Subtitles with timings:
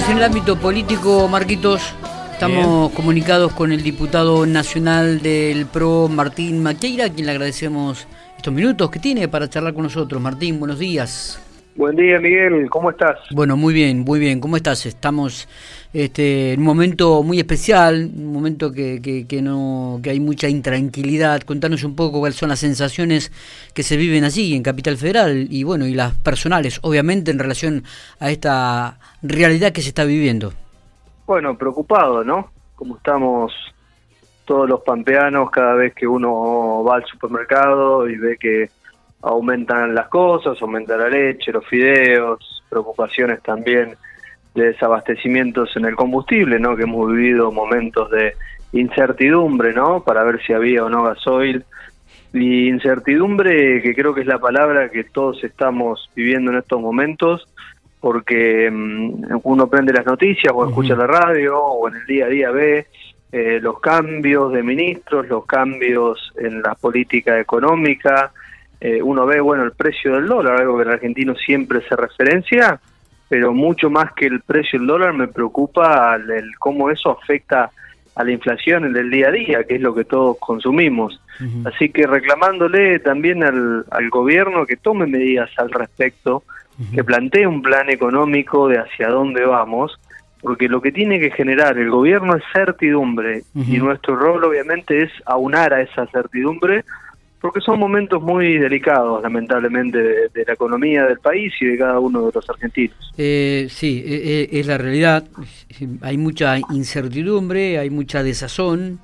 [0.00, 1.82] Seguimos en el ámbito político, Marquitos.
[2.32, 8.54] Estamos comunicados con el diputado nacional del PRO, Martín Maqueira, a quien le agradecemos estos
[8.54, 10.22] minutos que tiene para charlar con nosotros.
[10.22, 11.38] Martín, buenos días.
[11.76, 12.68] Buen día, Miguel.
[12.68, 13.18] ¿Cómo estás?
[13.30, 14.40] Bueno, muy bien, muy bien.
[14.40, 14.86] ¿Cómo estás?
[14.86, 15.48] Estamos
[15.92, 21.42] este, en un momento muy especial, un momento que, que, no, que hay mucha intranquilidad.
[21.42, 23.32] Contanos un poco cuáles son las sensaciones
[23.72, 27.84] que se viven allí, en Capital Federal, y bueno, y las personales, obviamente, en relación
[28.18, 30.52] a esta realidad que se está viviendo.
[31.26, 32.50] Bueno, preocupado, ¿no?
[32.74, 33.52] Como estamos
[34.44, 38.68] todos los pampeanos cada vez que uno va al supermercado y ve que
[39.22, 43.96] aumentan las cosas, aumenta la leche, los fideos, preocupaciones también
[44.54, 46.76] de desabastecimientos en el combustible, ¿no?
[46.76, 48.34] Que hemos vivido momentos de
[48.72, 50.02] incertidumbre, ¿no?
[50.02, 51.64] Para ver si había o no gasoil.
[52.32, 57.48] Y incertidumbre, que creo que es la palabra que todos estamos viviendo en estos momentos,
[58.00, 62.28] porque mm, uno prende las noticias o escucha la radio o en el día a
[62.28, 62.86] día ve
[63.32, 68.32] eh, los cambios de ministros, los cambios en la política económica,
[68.80, 72.80] eh, uno ve, bueno, el precio del dólar, algo que el argentino siempre se referencia,
[73.28, 77.70] pero mucho más que el precio del dólar me preocupa el, cómo eso afecta
[78.14, 81.20] a la inflación en el día a día, que es lo que todos consumimos.
[81.64, 86.42] Así que reclamándole también al, gobierno que tome medidas al respecto,
[86.94, 89.98] que plantee un plan económico de hacia dónde vamos,
[90.42, 95.12] porque lo que tiene que generar el gobierno es certidumbre y nuestro rol obviamente es
[95.24, 96.84] aunar a esa certidumbre
[97.40, 102.26] porque son momentos muy delicados, lamentablemente, de, la economía del país y de cada uno
[102.26, 103.12] de los argentinos.
[103.16, 105.24] Eh, sí, eh, eh, es la realidad.
[106.02, 109.00] Hay mucha incertidumbre, hay mucha desazón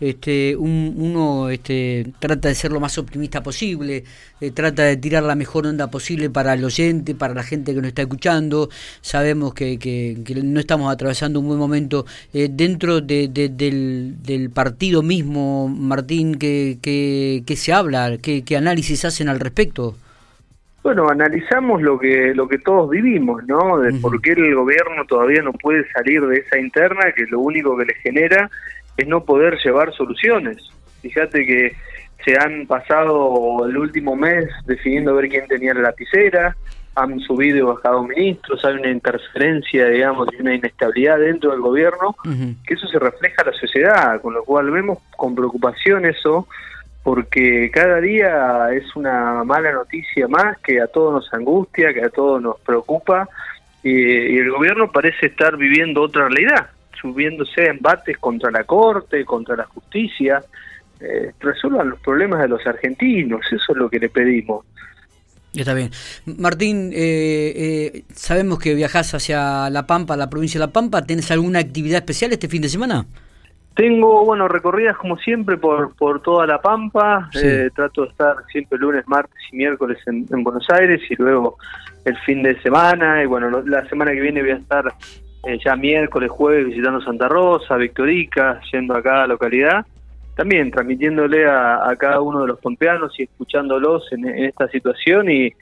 [0.00, 4.04] este, uno este, trata de ser lo más optimista posible,
[4.40, 7.80] eh, trata de tirar la mejor onda posible para el oyente, para la gente que
[7.80, 8.68] nos está escuchando.
[9.00, 12.04] Sabemos que, que, no estamos atravesando un buen momento.
[12.34, 18.18] Eh, dentro de, del, del, partido mismo, Martín, ¿qué, qué, se habla?
[18.22, 19.96] ¿Qué, ¿Qué análisis hacen al respecto?
[20.82, 23.80] Bueno, analizamos lo que lo que todos vivimos, ¿no?
[23.80, 27.76] De por qué el gobierno todavía no puede salir de esa interna, que lo único
[27.76, 28.48] que le genera
[28.96, 30.58] es no poder llevar soluciones.
[31.02, 31.76] Fíjate que
[32.24, 36.56] se han pasado el último mes definiendo ver quién tenía la lapicera,
[36.96, 42.16] han subido y bajado ministros, hay una interferencia, digamos, y una inestabilidad dentro del gobierno,
[42.66, 46.48] que eso se refleja a la sociedad, con lo cual vemos con preocupación eso,
[47.02, 52.10] porque cada día es una mala noticia más que a todos nos angustia, que a
[52.10, 53.28] todos nos preocupa,
[53.82, 56.70] y el gobierno parece estar viviendo otra realidad
[57.00, 60.42] subiéndose embates contra la Corte, contra la justicia.
[60.98, 64.64] Eh, resuelvan los problemas de los argentinos, eso es lo que le pedimos.
[65.54, 65.90] Está bien.
[66.38, 71.02] Martín, eh, eh, sabemos que viajas hacia La Pampa, la provincia de La Pampa.
[71.02, 73.06] ¿Tienes alguna actividad especial este fin de semana?
[73.74, 77.30] Tengo, bueno, recorridas como siempre por, por toda La Pampa.
[77.74, 81.58] trato de estar siempre lunes, martes y miércoles en, en, Buenos Aires y luego
[82.04, 83.22] el fin de semana.
[83.22, 84.94] Y bueno, la semana que viene voy a estar
[85.46, 89.86] eh, ya miércoles, jueves visitando Santa Rosa, Victorica, yendo a cada localidad,
[90.34, 95.52] también transmitiéndole a, cada uno de los pompeanos y escuchándolos en, esta situación y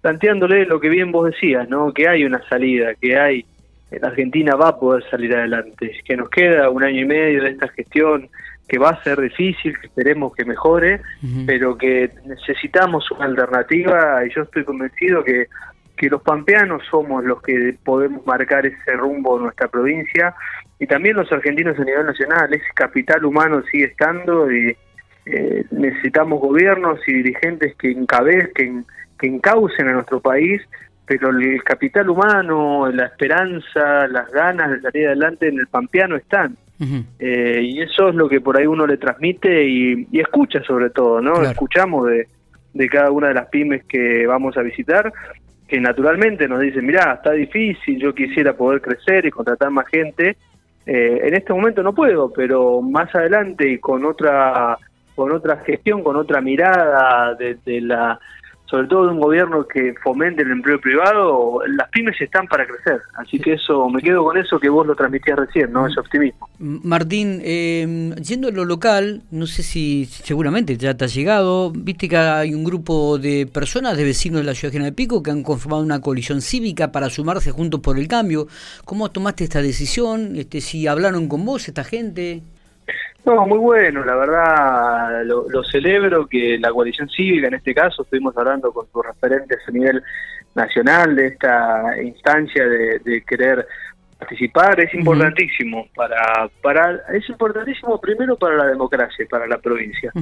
[0.00, 1.92] planteándole lo que bien vos decías, ¿no?
[1.92, 3.44] que hay una salida, que hay,
[3.90, 7.50] la Argentina va a poder salir adelante, que nos queda un año y medio de
[7.50, 8.28] esta gestión
[8.66, 11.02] que va a ser difícil, que esperemos que mejore,
[11.46, 15.48] pero que necesitamos una alternativa y yo estoy convencido que
[15.96, 20.34] que los pampeanos somos los que podemos marcar ese rumbo en nuestra provincia
[20.78, 22.52] y también los argentinos a nivel nacional.
[22.52, 24.76] Ese capital humano sigue estando y
[25.26, 28.84] eh, necesitamos gobiernos y dirigentes que encabecen,
[29.18, 30.60] que encaucen a nuestro país,
[31.06, 36.56] pero el capital humano, la esperanza, las ganas de salir adelante en el pampeano están.
[37.18, 41.20] Eh, y eso es lo que por ahí uno le transmite y, escucha sobre todo,
[41.22, 41.40] ¿no?
[41.42, 42.28] Escuchamos de,
[42.74, 45.10] de cada una de las pymes que vamos a visitar
[45.68, 50.36] que naturalmente nos dicen, mirá, está difícil, yo quisiera poder crecer y contratar más gente.
[50.86, 54.78] Eh, en este momento no puedo, pero más adelante y con otra
[55.14, 58.18] con otra gestión, con otra mirada de, la
[58.74, 63.00] sobre todo de un gobierno que fomente el empleo privado, las pymes están para crecer.
[63.14, 65.86] Así que eso, me quedo con eso que vos lo transmitías recién, ¿no?
[65.86, 66.48] Ese optimismo.
[66.58, 72.08] Martín, eh, yendo a lo local, no sé si seguramente ya te ha llegado, viste
[72.08, 75.44] que hay un grupo de personas, de vecinos de la ciudad General Pico, que han
[75.44, 78.48] conformado una coalición cívica para sumarse juntos por el cambio.
[78.84, 80.34] ¿Cómo tomaste esta decisión?
[80.34, 82.42] Este, si hablaron con vos esta gente.
[83.24, 88.36] No, muy bueno, la verdad lo, celebro que la coalición cívica, en este caso, estuvimos
[88.36, 90.02] hablando con sus referentes a nivel
[90.54, 93.66] nacional de esta instancia de, querer
[94.18, 94.78] participar.
[94.78, 100.12] Es importantísimo para para es importantísimo primero para la democracia para la provincia.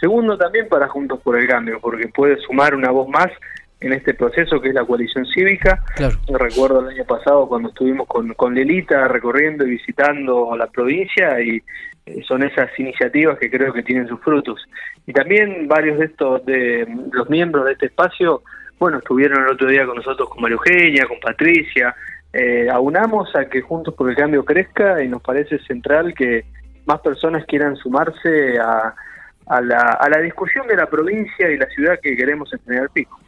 [0.00, 3.28] Segundo también para Juntos por el Cambio porque puede sumar una voz más
[3.80, 5.82] en este proceso que es la coalición cívica.
[6.28, 11.62] Recuerdo el año pasado cuando estuvimos con, con Lelita recorriendo y visitando la provincia y
[12.06, 14.60] eh, son esas iniciativas que creo que tienen sus frutos.
[15.06, 18.42] Y también varios de estos, de los miembros de este espacio,
[18.78, 21.94] bueno, estuvieron el otro día con nosotros con María Eugenia, con Patricia,
[22.32, 26.44] eh, aunamos a que Juntos por el Cambio crezca y nos parece central que
[26.84, 28.94] más personas quieran sumarse a,
[29.46, 32.90] a la, a la discusión de la provincia y la ciudad que queremos en General
[32.92, 33.20] Pico.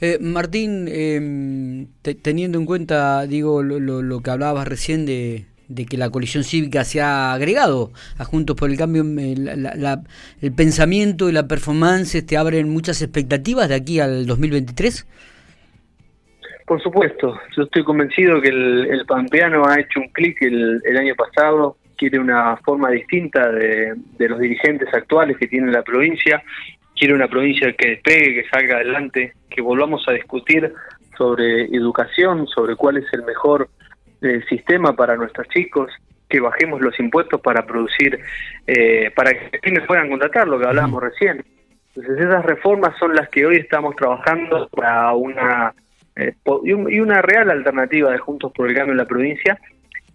[0.00, 1.86] eh, Martín, em,
[2.22, 6.84] teniendo en cuenta, digo, lo, lo, que hablabas recién de, de, que la coalición cívica
[6.84, 12.68] se ha agregado a Juntos por el Cambio, el pensamiento y la performance te abren
[12.68, 15.06] muchas expectativas de aquí al 2023.
[16.64, 20.96] Por supuesto, yo estoy convencido que el, el Pampeano ha hecho un clic el, el
[20.96, 26.42] año pasado quiere una forma distinta de, los dirigentes actuales que tiene la provincia,
[26.96, 30.72] quiere una provincia que despegue, que salga adelante, que volvamos a discutir
[31.18, 33.68] sobre educación, sobre cuál es el mejor
[34.22, 35.92] eh, sistema para nuestros chicos,
[36.26, 38.18] que bajemos los impuestos para producir,
[38.66, 41.44] eh, para que me puedan contratar, lo que hablábamos recién.
[41.94, 45.74] Entonces esas reformas son las que hoy estamos trabajando para una
[46.16, 46.32] eh,
[46.64, 49.60] y una real alternativa de Juntos por el Cambio en la provincia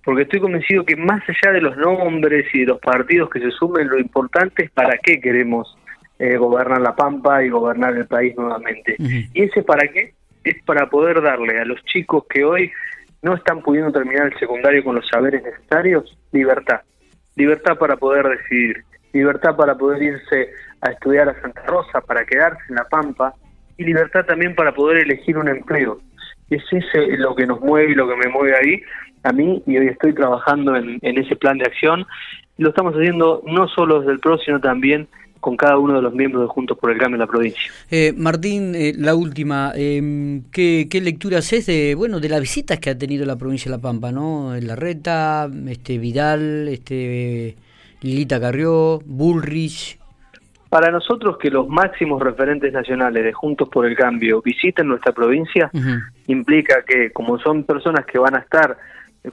[0.06, 3.50] porque estoy convencido que más allá de los nombres y de los partidos que se
[3.50, 5.76] sumen, lo importante es para qué queremos
[6.20, 8.96] eh, gobernar la Pampa y gobernar el país nuevamente.
[9.00, 10.14] Y ese para qué
[10.44, 12.72] es para poder darle a los chicos que hoy
[13.24, 16.82] no están pudiendo terminar el secundario con los saberes necesarios, libertad.
[17.36, 20.52] Libertad para poder decidir, libertad para poder irse
[20.82, 23.34] a estudiar a Santa Rosa, para quedarse en la Pampa,
[23.78, 26.00] y libertad también para poder elegir un empleo.
[26.50, 28.82] Es ese lo que nos mueve y lo que me mueve ahí,
[29.24, 32.06] a mí y hoy estoy trabajando en, ese plan de acción.
[32.58, 35.08] Lo estamos haciendo no solo desde el PRO, sino también
[35.40, 37.72] con cada uno de los miembros de Juntos por el Cambio en la provincia.
[37.92, 42.80] Eh, Martín, eh, la última, eh, ¿qué, ¿qué, lectura haces de, bueno, de las visitas
[42.80, 44.56] que ha tenido la provincia de La Pampa, ¿no?
[44.60, 47.56] La Reta, este, Vidal, este,
[48.02, 50.00] Lilita Carrió, Bullrich.
[50.76, 55.72] Para nosotros que los máximos referentes nacionales de Juntos por el Cambio visiten nuestra provincia,
[56.28, 58.76] implica que como son personas que van a estar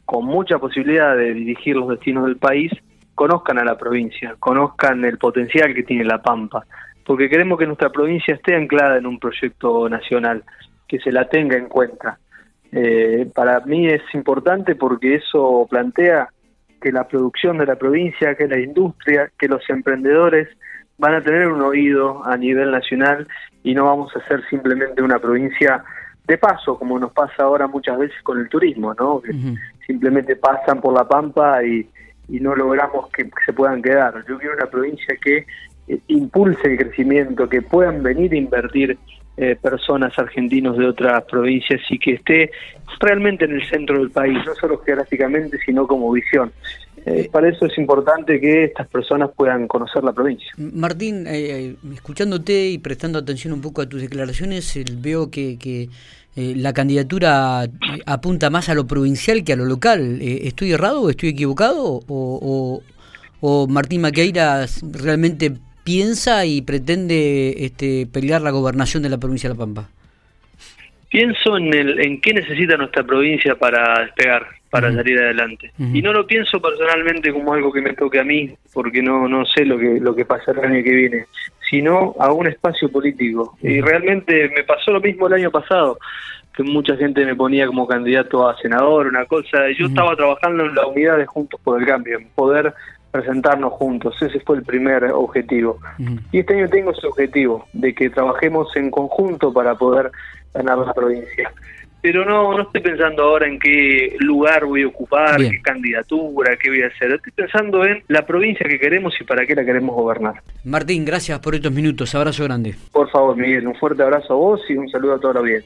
[0.05, 2.71] con mucha posibilidad de dirigir los destinos del país,
[3.17, 6.65] conozcan a la provincia, conozcan el potencial que tiene La Pampa,
[7.05, 10.44] porque queremos que nuestra provincia esté anclada en un proyecto nacional,
[10.87, 12.21] que se la tenga en cuenta.
[12.71, 16.29] Eh, para mí es importante porque eso plantea
[16.81, 20.47] que la producción de la provincia, que la industria, que los emprendedores
[21.03, 23.27] van a tener un oído a nivel nacional
[23.65, 25.83] y no vamos a ser simplemente una provincia
[26.29, 29.21] de paso, como nos pasa ahora muchas veces con el turismo, ¿no?
[29.21, 29.35] Que
[29.85, 31.89] simplemente pasan por la pampa y,
[32.29, 34.25] no logramos que se puedan quedar.
[34.27, 35.45] Yo quiero una provincia que
[35.89, 38.97] eh, impulse el crecimiento, que puedan venir a invertir
[39.37, 42.51] eh, personas argentinos de otras provincias y que esté
[43.01, 46.53] realmente en el centro del país, no solo geográficamente, sino como visión.
[47.05, 50.51] Eh, para eso es importante que estas personas puedan conocer la provincia.
[50.57, 55.89] Martín, escuchándote y prestando atención un poco a tus declaraciones, veo que, que
[56.35, 57.71] eh, la candidatura eh,
[58.07, 60.19] apunta más a lo provincial que a lo local.
[60.23, 62.01] Eh, ¿Estoy errado o estoy equivocado?
[62.09, 62.82] ¿O,
[63.41, 65.53] o, Martín Maqueira realmente
[65.85, 69.91] piensa y pretende este, pelear la gobernación de la provincia de La Pampa?
[71.13, 75.71] Pienso en, el, en qué necesita nuestra provincia para despegar, para salir adelante.
[75.79, 79.45] Y no lo pienso personalmente como algo que me toque a mí, porque no, no
[79.45, 81.27] sé lo que, lo que pasará el año que viene
[81.73, 83.57] sino a un espacio político.
[83.63, 85.99] Y realmente me pasó lo mismo el año pasado,
[86.55, 89.71] que mucha gente me ponía como candidato a senador, una cosa.
[89.79, 92.75] Yo estaba trabajando en la unidad de Juntos por el Cambio, en poder
[93.13, 94.17] presentarnos juntos.
[94.21, 95.79] Ese fue el primer objetivo.
[96.33, 100.11] Y este año tengo ese objetivo, de que trabajemos en conjunto para poder
[100.53, 101.53] ganar la provincia
[102.03, 106.69] pero no, no estoy pensando ahora en qué lugar voy a ocupar, qué candidatura, qué
[106.69, 107.13] voy a hacer.
[107.13, 110.43] Estoy pensando en la provincia que queremos y para qué la queremos gobernar.
[110.65, 112.13] Martín, gracias por estos minutos.
[112.17, 112.75] Abrazo grande.
[112.91, 115.61] Por favor, Miguel, un fuerte abrazo a vos y un saludo a toda la audiencia.